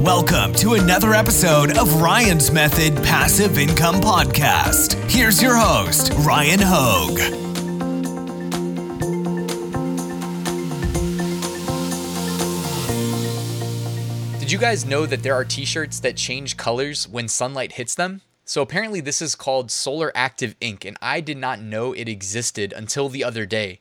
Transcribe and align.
Welcome 0.00 0.54
to 0.54 0.72
another 0.72 1.12
episode 1.12 1.76
of 1.76 2.00
Ryan's 2.00 2.50
Method 2.50 2.96
Passive 3.04 3.58
Income 3.58 3.96
Podcast. 3.96 4.94
Here's 5.10 5.42
your 5.42 5.54
host, 5.54 6.10
Ryan 6.20 6.58
Hogue. 6.62 7.18
Did 14.40 14.50
you 14.50 14.56
guys 14.56 14.86
know 14.86 15.04
that 15.04 15.22
there 15.22 15.34
are 15.34 15.44
t 15.44 15.66
shirts 15.66 16.00
that 16.00 16.16
change 16.16 16.56
colors 16.56 17.06
when 17.06 17.28
sunlight 17.28 17.72
hits 17.72 17.94
them? 17.94 18.22
So 18.46 18.62
apparently, 18.62 19.02
this 19.02 19.20
is 19.20 19.34
called 19.34 19.70
Solar 19.70 20.12
Active 20.14 20.56
Ink, 20.62 20.86
and 20.86 20.96
I 21.02 21.20
did 21.20 21.36
not 21.36 21.60
know 21.60 21.92
it 21.92 22.08
existed 22.08 22.72
until 22.72 23.10
the 23.10 23.22
other 23.22 23.44
day. 23.44 23.80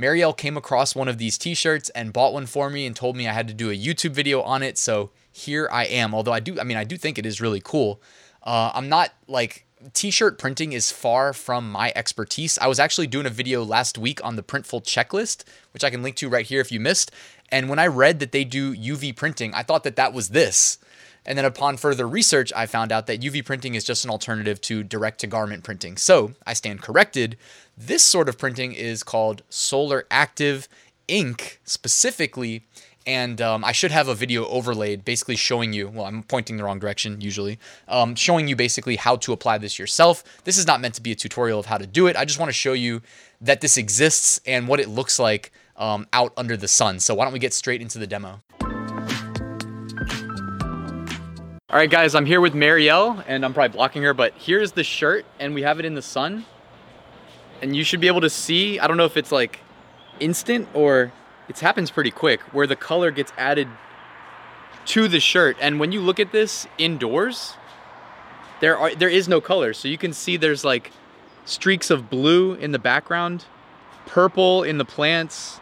Mariel 0.00 0.32
came 0.32 0.56
across 0.56 0.96
one 0.96 1.08
of 1.08 1.18
these 1.18 1.36
t 1.36 1.54
shirts 1.54 1.90
and 1.90 2.12
bought 2.12 2.32
one 2.32 2.46
for 2.46 2.70
me 2.70 2.86
and 2.86 2.96
told 2.96 3.16
me 3.16 3.28
I 3.28 3.32
had 3.32 3.46
to 3.48 3.54
do 3.54 3.70
a 3.70 3.76
YouTube 3.76 4.12
video 4.12 4.40
on 4.40 4.62
it. 4.62 4.78
So 4.78 5.10
here 5.30 5.68
I 5.70 5.84
am. 5.84 6.14
Although 6.14 6.32
I 6.32 6.40
do, 6.40 6.58
I 6.58 6.64
mean, 6.64 6.78
I 6.78 6.84
do 6.84 6.96
think 6.96 7.18
it 7.18 7.26
is 7.26 7.40
really 7.40 7.60
cool. 7.62 8.00
Uh, 8.42 8.70
I'm 8.74 8.88
not 8.88 9.10
like 9.28 9.66
t-shirt 9.92 10.38
printing 10.38 10.72
is 10.72 10.90
far 10.90 11.32
from 11.32 11.70
my 11.70 11.92
expertise. 11.94 12.58
I 12.58 12.66
was 12.66 12.80
actually 12.80 13.06
doing 13.06 13.26
a 13.26 13.30
video 13.30 13.62
last 13.62 13.98
week 13.98 14.24
on 14.24 14.36
the 14.36 14.42
Printful 14.42 14.84
checklist, 14.84 15.44
which 15.72 15.84
I 15.84 15.90
can 15.90 16.02
link 16.02 16.16
to 16.16 16.28
right 16.28 16.46
here 16.46 16.60
if 16.60 16.72
you 16.72 16.80
missed. 16.80 17.12
And 17.50 17.68
when 17.68 17.78
I 17.78 17.86
read 17.86 18.20
that 18.20 18.32
they 18.32 18.44
do 18.44 18.74
UV 18.74 19.14
printing, 19.16 19.54
I 19.54 19.62
thought 19.62 19.84
that 19.84 19.96
that 19.96 20.12
was 20.12 20.30
this. 20.30 20.78
And 21.26 21.36
then 21.36 21.44
upon 21.44 21.76
further 21.76 22.08
research, 22.08 22.52
I 22.54 22.66
found 22.66 22.92
out 22.92 23.06
that 23.06 23.20
UV 23.20 23.44
printing 23.44 23.74
is 23.74 23.84
just 23.84 24.04
an 24.04 24.10
alternative 24.10 24.60
to 24.62 24.82
direct 24.82 25.20
to 25.20 25.26
garment 25.26 25.64
printing. 25.64 25.96
So 25.96 26.32
I 26.46 26.54
stand 26.54 26.82
corrected. 26.82 27.36
This 27.76 28.02
sort 28.02 28.28
of 28.28 28.38
printing 28.38 28.72
is 28.72 29.02
called 29.02 29.42
solar 29.48 30.06
active 30.10 30.68
ink 31.08 31.60
specifically 31.64 32.64
and 33.06 33.40
um, 33.40 33.64
I 33.64 33.72
should 33.72 33.90
have 33.90 34.08
a 34.08 34.14
video 34.14 34.46
overlaid 34.46 35.04
basically 35.04 35.36
showing 35.36 35.72
you, 35.72 35.88
well, 35.88 36.04
I'm 36.04 36.22
pointing 36.22 36.56
the 36.56 36.64
wrong 36.64 36.78
direction 36.78 37.20
usually, 37.20 37.58
um, 37.88 38.14
showing 38.14 38.46
you 38.46 38.56
basically 38.56 38.96
how 38.96 39.16
to 39.16 39.32
apply 39.32 39.58
this 39.58 39.78
yourself. 39.78 40.22
This 40.44 40.58
is 40.58 40.66
not 40.66 40.80
meant 40.80 40.94
to 40.94 41.02
be 41.02 41.12
a 41.12 41.14
tutorial 41.14 41.58
of 41.58 41.66
how 41.66 41.78
to 41.78 41.86
do 41.86 42.06
it. 42.06 42.16
I 42.16 42.24
just 42.24 42.38
want 42.38 42.50
to 42.50 42.54
show 42.54 42.72
you 42.72 43.00
that 43.40 43.62
this 43.62 43.76
exists 43.76 44.40
and 44.46 44.68
what 44.68 44.80
it 44.80 44.88
looks 44.88 45.18
like 45.18 45.50
um, 45.76 46.06
out 46.12 46.32
under 46.36 46.56
the 46.56 46.68
sun. 46.68 47.00
So 47.00 47.14
why 47.14 47.24
don't 47.24 47.32
we 47.32 47.38
get 47.38 47.54
straight 47.54 47.80
into 47.80 47.98
the 47.98 48.06
demo? 48.06 48.40
All 51.70 51.76
right, 51.76 51.88
guys, 51.88 52.16
I'm 52.16 52.26
here 52.26 52.40
with 52.40 52.52
Mariel, 52.52 53.22
and 53.28 53.44
I'm 53.44 53.54
probably 53.54 53.76
blocking 53.76 54.02
her, 54.02 54.12
but 54.12 54.34
here's 54.36 54.72
the 54.72 54.82
shirt, 54.82 55.24
and 55.38 55.54
we 55.54 55.62
have 55.62 55.78
it 55.78 55.84
in 55.84 55.94
the 55.94 56.02
sun. 56.02 56.44
And 57.62 57.76
you 57.76 57.84
should 57.84 58.00
be 58.00 58.08
able 58.08 58.22
to 58.22 58.28
see, 58.28 58.80
I 58.80 58.88
don't 58.88 58.96
know 58.96 59.04
if 59.04 59.16
it's 59.16 59.30
like 59.30 59.60
instant 60.18 60.66
or 60.74 61.12
it 61.48 61.60
happens 61.60 61.92
pretty 61.92 62.10
quick 62.10 62.40
where 62.52 62.66
the 62.66 62.74
color 62.74 63.12
gets 63.12 63.32
added 63.38 63.68
to 64.86 65.06
the 65.06 65.20
shirt. 65.20 65.56
And 65.60 65.78
when 65.78 65.92
you 65.92 66.00
look 66.00 66.18
at 66.18 66.32
this 66.32 66.66
indoors, 66.76 67.54
there 68.60 68.76
are 68.76 68.92
there 68.96 69.08
is 69.08 69.28
no 69.28 69.40
color. 69.40 69.72
So 69.72 69.86
you 69.86 69.96
can 69.96 70.12
see 70.12 70.36
there's 70.36 70.64
like 70.64 70.90
streaks 71.44 71.88
of 71.88 72.10
blue 72.10 72.54
in 72.54 72.72
the 72.72 72.80
background, 72.80 73.44
purple 74.06 74.64
in 74.64 74.78
the 74.78 74.84
plants, 74.84 75.60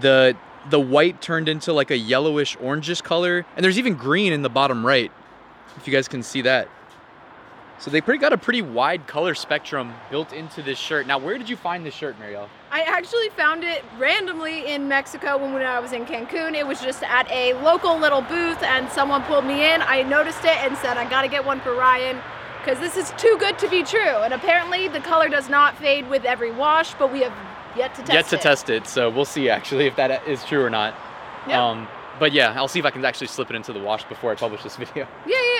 the 0.00 0.36
the 0.70 0.78
white 0.78 1.20
turned 1.20 1.48
into 1.48 1.72
like 1.72 1.90
a 1.90 1.98
yellowish 1.98 2.56
orangish 2.58 3.02
color, 3.02 3.44
and 3.56 3.64
there's 3.64 3.80
even 3.80 3.94
green 3.94 4.32
in 4.32 4.42
the 4.42 4.48
bottom 4.48 4.86
right. 4.86 5.10
If 5.76 5.86
you 5.86 5.92
guys 5.92 6.08
can 6.08 6.22
see 6.22 6.42
that. 6.42 6.68
So 7.78 7.90
they 7.90 8.00
pretty 8.00 8.20
got 8.20 8.32
a 8.32 8.38
pretty 8.38 8.62
wide 8.62 9.06
color 9.06 9.34
spectrum 9.34 9.92
built 10.10 10.32
into 10.32 10.62
this 10.62 10.78
shirt. 10.78 11.06
Now, 11.06 11.18
where 11.18 11.36
did 11.36 11.48
you 11.48 11.56
find 11.56 11.84
this 11.84 11.94
shirt, 11.94 12.18
Mariel? 12.18 12.48
I 12.70 12.82
actually 12.82 13.28
found 13.30 13.64
it 13.64 13.84
randomly 13.98 14.72
in 14.72 14.88
Mexico 14.88 15.36
when, 15.36 15.52
when 15.52 15.62
I 15.62 15.80
was 15.80 15.92
in 15.92 16.06
Cancun. 16.06 16.54
It 16.54 16.66
was 16.66 16.80
just 16.80 17.02
at 17.02 17.30
a 17.30 17.54
local 17.54 17.98
little 17.98 18.22
booth, 18.22 18.62
and 18.62 18.88
someone 18.90 19.22
pulled 19.24 19.44
me 19.44 19.70
in. 19.72 19.82
I 19.82 20.02
noticed 20.02 20.44
it 20.44 20.56
and 20.62 20.76
said, 20.78 20.96
I 20.96 21.08
gotta 21.10 21.28
get 21.28 21.44
one 21.44 21.60
for 21.60 21.74
Ryan 21.74 22.20
because 22.64 22.78
this 22.78 22.96
is 22.96 23.12
too 23.18 23.36
good 23.38 23.58
to 23.58 23.68
be 23.68 23.82
true. 23.82 24.00
And 24.00 24.32
apparently, 24.32 24.88
the 24.88 25.00
color 25.00 25.28
does 25.28 25.48
not 25.48 25.76
fade 25.76 26.08
with 26.08 26.24
every 26.24 26.52
wash, 26.52 26.94
but 26.94 27.12
we 27.12 27.22
have 27.22 27.34
yet 27.76 27.94
to 27.96 28.00
test 28.00 28.10
it. 28.10 28.14
Yet 28.14 28.26
to 28.28 28.36
it. 28.36 28.40
test 28.40 28.70
it, 28.70 28.86
so 28.86 29.10
we'll 29.10 29.24
see 29.24 29.48
actually 29.50 29.86
if 29.86 29.96
that 29.96 30.26
is 30.26 30.42
true 30.44 30.62
or 30.62 30.70
not. 30.70 30.94
Yeah. 31.46 31.62
Um, 31.62 31.88
but 32.18 32.32
yeah, 32.32 32.54
I'll 32.56 32.68
see 32.68 32.78
if 32.78 32.86
I 32.86 32.90
can 32.90 33.04
actually 33.04 33.26
slip 33.26 33.50
it 33.50 33.56
into 33.56 33.72
the 33.72 33.80
wash 33.80 34.04
before 34.04 34.32
I 34.32 34.36
publish 34.36 34.62
this 34.62 34.76
video. 34.78 35.06
yeah, 35.26 35.36
yeah, 35.36 35.36
yeah. 35.36 35.53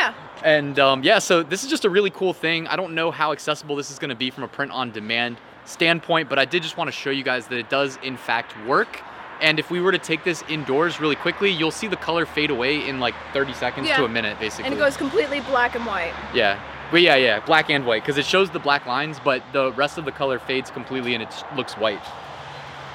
And 0.44 0.78
um, 0.78 1.02
yeah, 1.02 1.18
so 1.20 1.42
this 1.42 1.64
is 1.64 1.70
just 1.70 1.86
a 1.86 1.90
really 1.90 2.10
cool 2.10 2.34
thing. 2.34 2.66
I 2.68 2.76
don't 2.76 2.94
know 2.94 3.10
how 3.10 3.32
accessible 3.32 3.76
this 3.76 3.90
is 3.90 3.98
going 3.98 4.10
to 4.10 4.14
be 4.14 4.30
from 4.30 4.44
a 4.44 4.48
print 4.48 4.70
on 4.72 4.90
demand 4.92 5.38
standpoint, 5.64 6.28
but 6.28 6.38
I 6.38 6.44
did 6.44 6.62
just 6.62 6.76
want 6.76 6.88
to 6.88 6.92
show 6.92 7.08
you 7.08 7.24
guys 7.24 7.46
that 7.46 7.58
it 7.58 7.70
does 7.70 7.98
in 8.02 8.18
fact 8.18 8.54
work. 8.66 9.00
And 9.40 9.58
if 9.58 9.70
we 9.70 9.80
were 9.80 9.90
to 9.90 9.98
take 9.98 10.22
this 10.22 10.44
indoors 10.48 11.00
really 11.00 11.16
quickly, 11.16 11.50
you'll 11.50 11.70
see 11.70 11.88
the 11.88 11.96
color 11.96 12.26
fade 12.26 12.50
away 12.50 12.86
in 12.86 13.00
like 13.00 13.14
30 13.32 13.54
seconds 13.54 13.88
Yeah. 13.88 13.96
to 13.96 14.04
a 14.04 14.08
minute, 14.08 14.38
basically. 14.38 14.66
And 14.66 14.74
it 14.74 14.78
goes 14.78 14.96
completely 14.98 15.40
black 15.40 15.74
and 15.74 15.86
white. 15.86 16.12
Yeah. 16.34 16.60
But 16.90 17.00
yeah, 17.00 17.16
yeah, 17.16 17.40
black 17.40 17.70
and 17.70 17.86
white, 17.86 18.02
because 18.02 18.18
it 18.18 18.26
shows 18.26 18.50
the 18.50 18.58
black 18.58 18.84
lines, 18.86 19.18
but 19.24 19.42
the 19.52 19.72
rest 19.72 19.96
of 19.96 20.04
the 20.04 20.12
color 20.12 20.38
fades 20.38 20.70
completely 20.70 21.14
and 21.14 21.22
it 21.22 21.34
looks 21.56 21.72
white. 21.74 22.02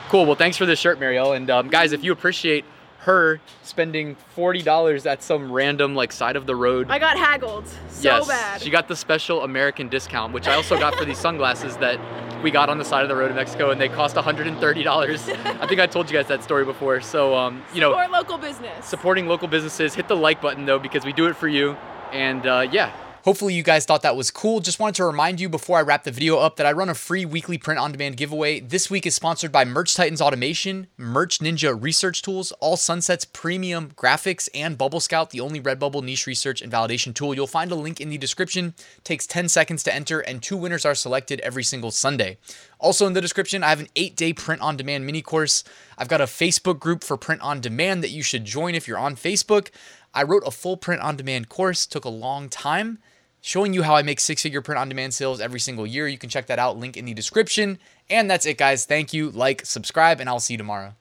Cool. 0.08 0.26
Well, 0.28 0.36
thanks 0.36 0.56
for 0.56 0.68
this 0.68 0.80
shirt, 0.80 1.00
Mariel. 1.00 1.34
And 1.34 1.50
um, 1.50 1.68
guys, 1.68 1.92
if 1.94 2.04
you 2.04 2.12
appreciate 2.12 2.64
her 3.00 3.40
spending 3.64 4.16
forty 4.36 4.62
dollars 4.62 5.06
at 5.06 5.24
some 5.24 5.52
random 5.52 5.96
like 5.96 6.12
side 6.12 6.36
of 6.36 6.46
the 6.46 6.56
road. 6.56 6.88
I 6.90 7.00
got 7.00 7.18
haggled 7.18 7.68
so 7.90 8.04
yes, 8.04 8.28
bad. 8.28 8.62
she 8.62 8.70
got 8.70 8.88
the 8.88 8.96
special 8.96 9.44
American 9.44 9.88
discount, 9.90 10.34
which 10.34 10.48
I 10.48 10.54
also 10.56 10.78
got 10.78 10.96
for 10.96 11.06
these 11.06 11.18
sunglasses 11.18 11.78
that 11.78 11.98
we 12.44 12.52
got 12.52 12.70
on 12.70 12.78
the 12.78 12.86
side 12.86 13.04
of 13.04 13.10
the 13.10 13.16
road 13.16 13.30
in 13.30 13.36
Mexico, 13.36 13.70
and 13.72 13.80
they 13.80 13.90
cost 13.90 14.16
one 14.16 14.24
hundred 14.24 14.48
and 14.48 14.58
thirty 14.60 14.84
dollars. 14.84 15.30
I 15.30 15.66
think 15.68 15.80
I 15.80 15.88
told 15.88 16.10
you 16.10 16.18
guys 16.18 16.28
that 16.28 16.44
story 16.44 16.66
before. 16.66 17.02
So, 17.02 17.36
um, 17.36 17.64
you 17.74 17.82
know, 17.82 17.92
Support 17.92 18.12
local 18.12 18.38
business. 18.38 18.86
supporting 18.86 19.28
local 19.28 19.48
businesses. 19.48 19.94
Hit 19.96 20.08
the 20.08 20.16
like 20.18 20.42
button 20.42 20.66
though, 20.66 20.80
because 20.80 21.06
we 21.06 21.14
do 21.14 21.28
it 21.28 21.36
for 21.36 21.48
you. 21.48 21.78
And 22.12 22.46
uh, 22.46 22.68
yeah. 22.72 22.92
Hopefully 23.24 23.54
you 23.54 23.64
guys 23.64 23.86
thought 23.86 24.02
that 24.04 24.16
was 24.16 24.32
cool. 24.32 24.62
Just 24.62 24.80
wanted 24.80 24.96
to 24.96 25.04
remind 25.04 25.42
you 25.42 25.50
before 25.50 25.78
I 25.78 25.82
wrap 25.82 26.06
the 26.06 26.12
video 26.12 26.38
up 26.38 26.56
that 26.56 26.66
I 26.66 26.72
run 26.72 26.88
a 26.88 26.96
free 26.96 27.26
weekly 27.26 27.58
print 27.58 27.78
on 27.78 27.92
demand 27.92 28.16
giveaway. 28.16 28.62
This 28.62 28.90
week 28.90 29.06
is 29.06 29.14
sponsored 29.14 29.52
by 29.52 29.66
Merch 29.66 29.94
Titans 29.94 30.22
Automation, 30.22 30.88
Merch 30.96 31.40
Ninja 31.40 31.78
Research 31.80 32.22
Tools, 32.22 32.54
All 32.62 32.78
Sunsets 32.78 33.26
Premium 33.26 33.92
Graphics, 33.92 34.48
and 34.56 34.78
Bubble 34.78 35.02
Scout, 35.02 35.32
the 35.32 35.42
only 35.42 35.60
Redbubble 35.60 36.02
niche 36.02 36.28
research 36.28 36.62
and 36.62 36.72
validation 36.72 37.14
tool. 37.14 37.36
You'll 37.36 37.46
find 37.46 37.74
a 37.74 37.76
link 37.76 38.00
in 38.00 38.10
the 38.10 38.18
description. 38.18 38.74
Takes 39.04 39.28
10 39.28 39.50
seconds 39.50 39.84
to 39.84 39.94
enter, 39.94 40.22
and 40.22 40.42
two 40.42 40.56
winners 40.56 40.86
are 40.86 40.96
selected 40.96 41.42
every 41.42 41.64
single 41.64 41.92
Sunday. 41.92 42.38
Also 42.80 43.06
in 43.06 43.12
the 43.12 43.22
description, 43.22 43.62
I 43.64 43.70
have 43.70 43.82
an 43.82 43.90
eight 43.98 44.16
day 44.16 44.32
print 44.32 44.62
on 44.62 44.78
demand 44.78 45.06
mini 45.06 45.22
course. 45.22 45.66
I've 45.98 46.08
got 46.08 46.22
a 46.22 46.26
Facebook 46.26 46.80
group 46.80 47.04
for 47.04 47.18
print 47.18 47.42
on 47.42 47.60
demand 47.60 48.02
that 48.04 48.12
you 48.12 48.24
should 48.24 48.46
join 48.46 48.74
if 48.74 48.88
you're 48.88 48.98
on 48.98 49.18
Facebook. 49.18 49.70
I 50.14 50.24
wrote 50.24 50.44
a 50.46 50.52
full 50.52 50.78
print 50.78 51.02
on 51.02 51.16
demand 51.16 51.50
course, 51.50 51.86
took 51.86 52.06
a 52.06 52.10
long 52.10 52.50
time, 52.50 53.00
showing 53.42 53.74
you 53.74 53.84
how 53.84 53.96
I 53.96 54.02
make 54.02 54.20
six 54.20 54.42
figure 54.42 54.62
print 54.62 54.80
on 54.80 54.90
demand 54.90 55.14
sales 55.14 55.40
every 55.40 55.60
single 55.60 55.88
year. 55.88 56.08
You 56.08 56.18
can 56.18 56.30
check 56.30 56.48
that 56.48 56.60
out, 56.60 56.78
link 56.78 56.98
in 56.98 57.06
the 57.06 57.14
description. 57.14 57.80
And 58.10 58.30
that's 58.30 58.46
it, 58.46 58.58
guys. 58.58 58.86
Thank 58.86 59.14
you, 59.14 59.30
like, 59.30 59.66
subscribe, 59.66 60.20
and 60.20 60.28
I'll 60.28 60.40
see 60.40 60.56
you 60.56 60.58
tomorrow. 60.58 60.96